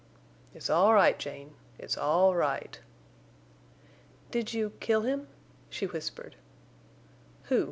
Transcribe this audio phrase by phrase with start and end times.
[0.55, 1.53] "It's all right, Jane.
[1.77, 2.79] It's all right."
[4.31, 5.27] "Did—you—kill—him?"
[5.69, 6.37] she whispered.
[7.49, 7.59] "Who?